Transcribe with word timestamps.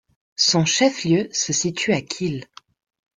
Son 0.39 0.65
chef-lieu 0.65 1.29
se 1.31 1.53
situe 1.53 1.93
à 1.93 2.01
Kil. 2.01 2.45